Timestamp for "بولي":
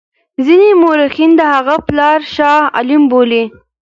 3.11-3.43